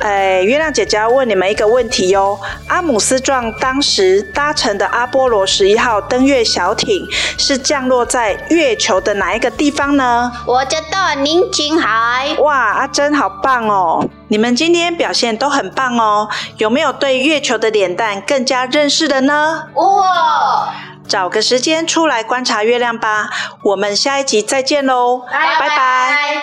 [0.00, 2.38] 哎，月亮姐姐要问你们一个问题哟。
[2.68, 7.06] 阿姆斯壮当时搭乘的阿波罗十一号登月小艇
[7.36, 10.32] 是降落在月球的哪一个地方呢？
[10.46, 12.34] 我知道宁静海。
[12.38, 14.08] 哇，阿珍好棒哦！
[14.30, 16.28] 你们今天表现都很棒哦。
[16.58, 19.68] 有没有对月球的脸蛋更加认识的呢？
[19.74, 20.74] 哇！
[21.06, 23.30] 找个时间出来观察月亮吧。
[23.62, 26.42] 我们下一集再见喽，拜拜。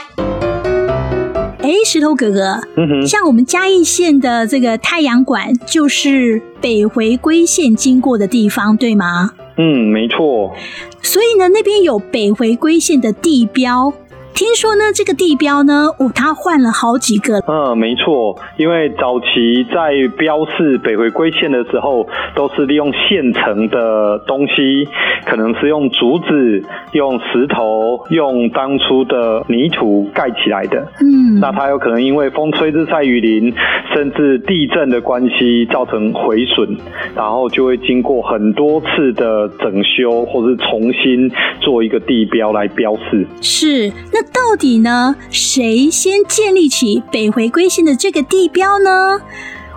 [1.62, 9.32] 哎，石头哥哥，嗯，像我们嘉义县的这个太阳馆，就是北回归线经过的地方，对吗？
[9.58, 10.56] 嗯，没错。
[11.04, 13.94] 所以呢，那边有北回归线的地标。
[14.36, 17.40] 听说呢，这个地标呢，哦，它换了好几个。
[17.48, 22.06] 嗯，没错，因为早期在标示北回归线的时候，
[22.36, 24.86] 都是利用现成的东西，
[25.26, 26.62] 可能是用竹子、
[26.92, 30.86] 用石头、用当初的泥土盖起来的。
[31.00, 33.54] 嗯，那它有可能因为风吹日晒雨淋，
[33.94, 36.78] 甚至地震的关系造成毁损，
[37.16, 41.32] 然后就会经过很多次的整修，或是重新
[41.62, 43.26] 做一个地标来标示。
[43.40, 44.25] 是，那。
[44.32, 45.16] 到底呢？
[45.30, 49.22] 谁先建立起北回归线的这个地标呢？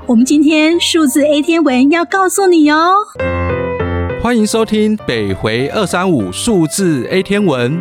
[0.07, 2.95] 我们今天数字 A 天文要告诉你哦。
[4.23, 7.79] 欢迎收听北回二三五数字 A 天文。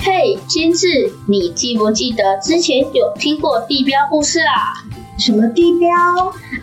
[0.00, 0.88] 嘿，今次
[1.26, 4.82] 你记不记得之前有听过地标故事啊？
[5.16, 5.90] 什么地标？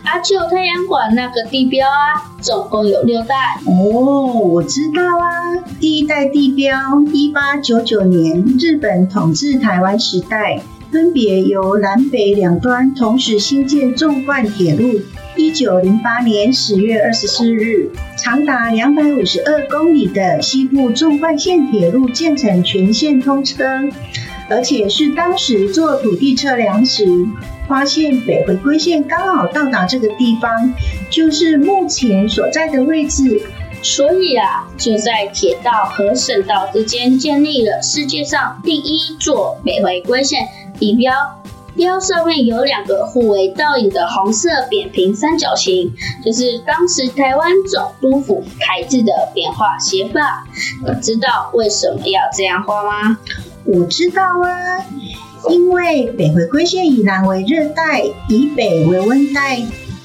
[0.04, 3.34] 阿旧太阳馆那个地标啊，总共有六代。
[3.66, 5.56] 哦，我知道啊。
[5.80, 6.76] 第一代地标，
[7.12, 15.00] 一八九九年日本统治台湾时代，分别由南北两端同时兴建纵贯铁路。
[15.34, 23.64] 一九零八年十月二十四日，长达两百五十二公里的西部纵贯线铁路建成全线通车，
[24.50, 27.06] 而且是当时做土地测量时。
[27.72, 30.74] 发现北回归线刚好到达这个地方，
[31.08, 33.40] 就是目前所在的位置。
[33.82, 40.46] 所以啊，就在铁道和省道之间建立了世界上第一座北回归线
[40.78, 41.14] 地标。
[41.74, 45.90] 标上面有两个互为倒影的红色扁平三角形，
[46.22, 50.46] 就是当时台湾总督府开制的扁化写法。
[50.86, 53.16] 你知道为什么要这样画吗？
[53.64, 54.84] 我知道啊。
[55.48, 59.60] 因为北回归线以南为热带，以北为温带，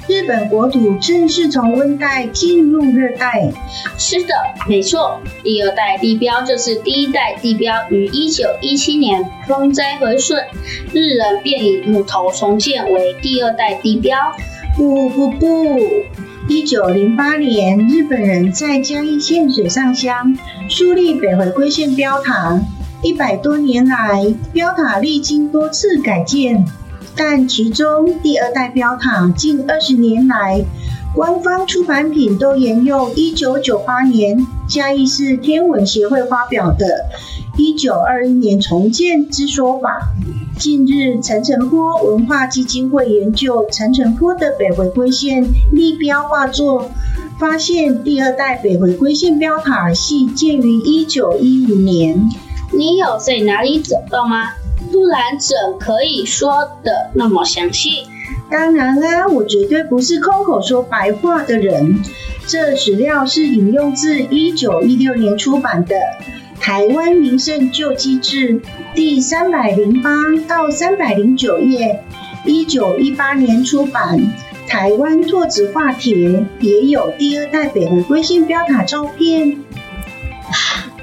[0.07, 3.51] 日本国土正式从温带进入热带。
[3.97, 4.33] 是的，
[4.67, 5.19] 没错。
[5.43, 10.43] 第二代地标就是第一代地标，于一九一七年风灾回顺，
[10.93, 14.17] 日人便以木头重建为第二代地标。
[14.75, 15.79] 不不不，
[16.47, 20.37] 一九零八年，日本人在嘉义县水上乡
[20.69, 22.59] 树立北回归线标塔。
[23.03, 26.65] 一百多年来，标塔历经多次改建，
[27.15, 30.65] 但其中第二代标塔近二十年来，
[31.13, 37.05] 官方出版品都沿用一九九八年嘉义市天文协会发表的
[37.55, 39.99] “一九二一年重建”之说法。
[40.57, 46.89] 近日，陈澄波文化基金会研究陈澄波的北回归线立标画作，
[47.39, 52.27] 发现第二代北回归线标塔系建于一九一五年。
[52.77, 54.51] 你有在哪里找到吗？
[54.91, 58.05] 不然怎可以说得那么详细？
[58.51, 61.99] 当然啦，我绝对不是空口说白话的人。
[62.45, 65.95] 这史料是引用自一九一六年出版的
[66.61, 68.59] 《台湾名胜旧迹志》
[68.93, 70.11] 第三百零八
[70.47, 72.03] 到三百零九页，
[72.45, 74.19] 一九一八年出版
[74.69, 76.15] 《台湾拓殖画帖》，
[76.59, 79.57] 也有第二代北回归线标塔照片。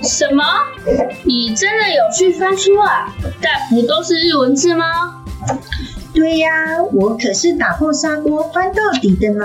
[0.05, 0.45] 什么？
[1.25, 3.13] 你真的有去翻书啊？
[3.41, 4.85] 但不都是日文字吗？
[6.15, 6.51] 对呀，
[6.93, 9.45] 我可是打破砂锅翻到底的呢。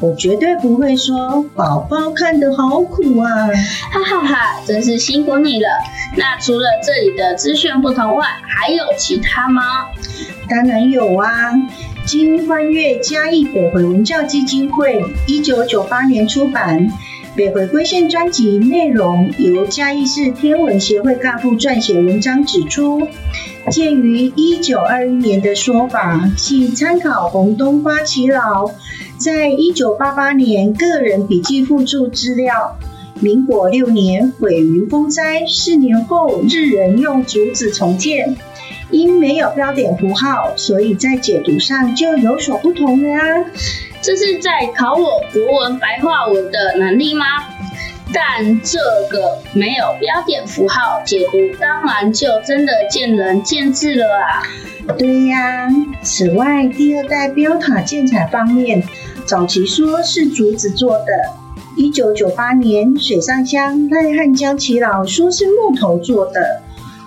[0.00, 3.46] 我绝对不会说宝宝看得好苦啊！
[3.92, 5.68] 哈哈哈，真是辛苦你了。
[6.16, 9.62] 那除了这里的资讯不同外，还有其他吗？
[10.48, 11.52] 当然有啊。
[12.04, 16.88] 经翻阅嘉义北回文教基金会一九九八年出版。
[17.34, 23.08] 北回归线专辑内容由嘉义市天文协会干部撰写文章指出，
[23.70, 28.70] 鉴于一九二一年的说法系参考洪东花耆老
[29.16, 32.76] 在一九八八年个人笔记附注资料，
[33.20, 38.36] 民国六年毁于风灾，四年后日人用竹子重建，
[38.92, 43.44] 因没有标点符号，所以在解读上就有所不同了啊。
[44.00, 47.24] 这是在考我国文白话文的能力吗？
[48.14, 48.78] 但这
[49.10, 54.42] 个没有标点符号解读，当然就真的见仁见智了啊。
[54.98, 55.66] 对呀，
[56.02, 58.82] 此外，第二代标塔建材方面，
[59.24, 61.06] 早期说是竹子做的，
[61.76, 66.60] 一九九八年水上乡赖汉江耆老说是木头做的。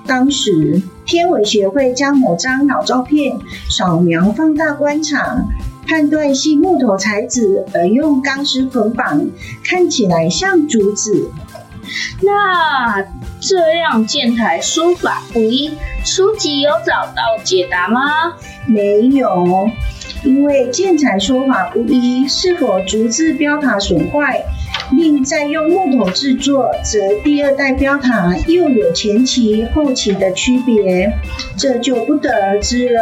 [0.07, 3.37] 当时天文学会将某张老照片
[3.69, 5.45] 扫描放大观察。
[5.87, 9.27] 判断系木头材质而用钢丝捆绑，
[9.63, 11.29] 看起来像竹子。
[12.23, 13.03] 那
[13.39, 15.71] 这样建材说法不一，
[16.03, 18.01] 书籍有找到解答吗？
[18.65, 19.69] 没有，
[20.23, 24.43] 因为建材说法不一，是否竹子标塔损坏，
[24.91, 31.11] 另再用木头制作，则第二代标塔又有前期后期的区别，
[31.57, 33.01] 这就不得而知了。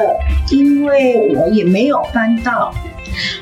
[0.49, 2.73] 因为我也没有翻到，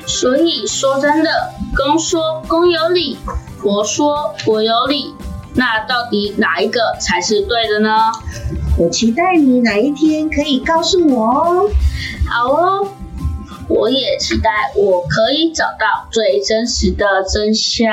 [0.06, 1.30] 所以说真的，
[1.76, 3.16] 公说公有理，
[3.60, 5.14] 婆说婆有理，
[5.54, 8.10] 那到底哪一个才是对的呢？
[8.76, 11.70] 我期待你哪一天可以告诉我哦。
[12.28, 12.88] 好哦，
[13.68, 17.92] 我也期待我可以找到最真实的真相。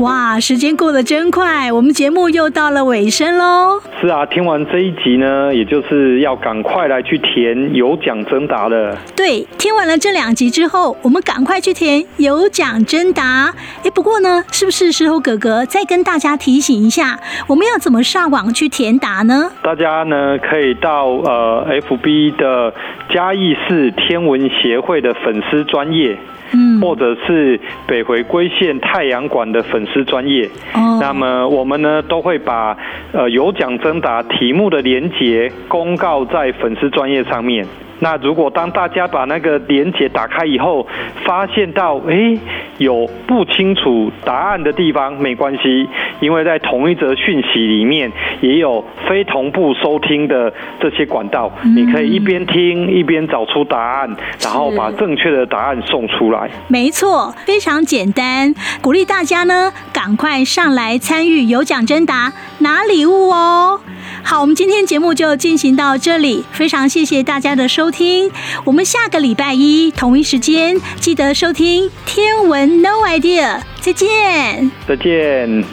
[0.00, 3.80] 哇，时间过得真快，我们节目又到了尾声喽。
[4.00, 8.98] 是啊，听完这一集呢，也就是要赶快来去填有奖征答了。
[9.16, 13.54] 对，听完了这两集之后，我们赶快去填有奖征答。
[13.82, 19.50] 哎，不过呢，是不是石头哥哥再跟大家提醒一下，我们要怎么上网去填答呢？
[19.62, 22.74] 大家呢可以到呃 FB 的
[23.10, 26.18] 嘉义市天文协会的粉丝专页。
[26.52, 32.76] 嗯，或者是北回归线太阳馆的粉丝专业，哦，那么我们呢都会把
[33.12, 37.66] 呃有奖征答题目的连结公告在粉丝专业上面。
[38.00, 40.86] 那如果当大家把那个连接打开以后，
[41.24, 42.38] 发现到诶
[42.78, 45.88] 有不清楚答案的地方，没关系，
[46.20, 56.50] 因为在同一则讯息里面也有非同步收听的这些管道，嗯、你可以一边听一边找出答案，然后把正确的答案送出来。
[56.68, 63.80] 没错，非常简单，鼓励大家呢赶快上来参与有奖征答，拿礼物哦。
[64.26, 68.30] 好，我们今天节目就进行到这里，非常谢谢大家的收听。
[68.64, 74.70] 我们下个礼拜一同一时间记得收听《天文 No Idea》，再见。
[74.88, 75.64] 再见。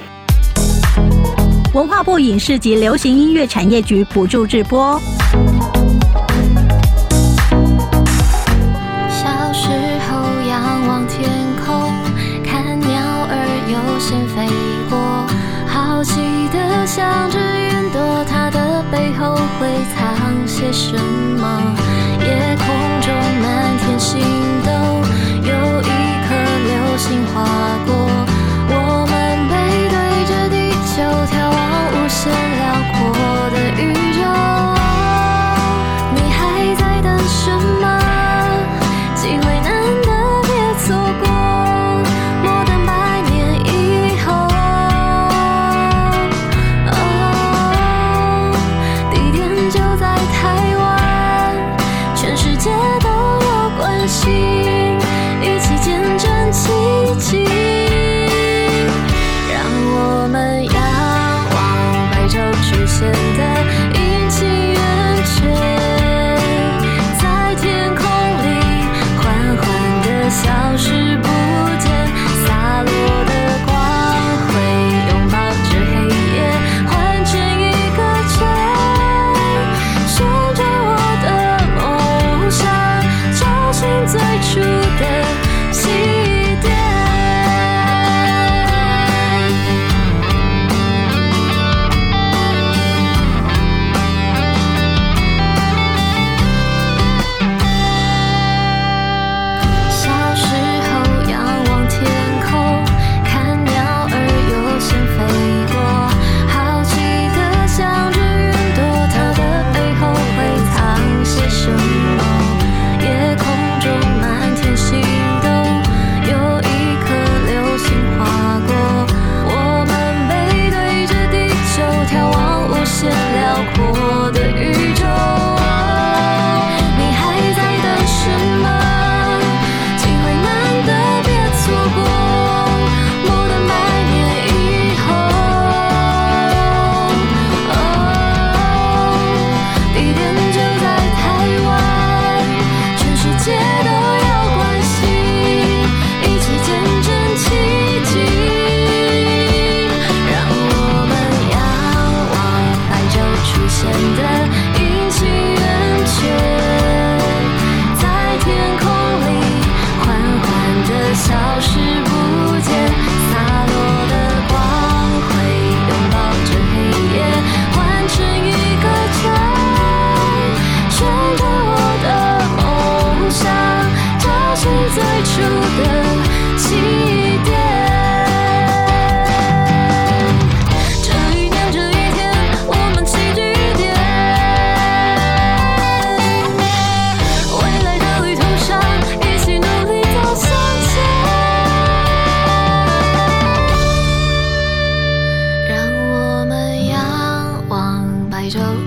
[1.74, 5.00] 文化部影视及流行音乐产业局补助直播。
[9.10, 9.70] 小时
[10.10, 11.30] 候仰望天
[11.66, 11.94] 空，
[12.44, 13.34] 看鸟儿
[13.72, 14.46] 悠闲飞
[14.90, 15.26] 过，
[15.66, 16.20] 好奇
[16.52, 17.51] 的想着。
[20.72, 21.31] 什么？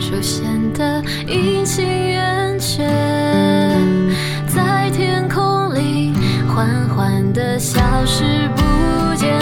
[0.04, 0.44] 出现
[0.74, 2.86] 的阴晴圆缺，
[4.46, 6.12] 在天空里
[6.46, 8.22] 缓缓的消失
[8.54, 9.34] 不见，